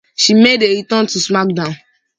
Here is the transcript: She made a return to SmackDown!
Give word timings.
She 0.15 0.33
made 0.33 0.63
a 0.63 0.77
return 0.77 1.05
to 1.05 1.19
SmackDown! 1.19 1.75